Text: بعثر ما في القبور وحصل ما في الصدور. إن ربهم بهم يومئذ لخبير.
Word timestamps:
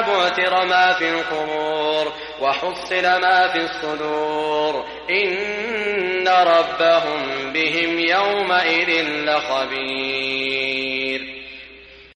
بعثر 0.00 0.64
ما 0.64 0.92
في 0.92 1.08
القبور 1.08 2.12
وحصل 2.40 3.02
ما 3.02 3.48
في 3.52 3.58
الصدور. 3.58 4.84
إن 5.10 6.28
ربهم 6.28 7.52
بهم 7.52 7.98
يومئذ 7.98 9.02
لخبير. 9.02 10.73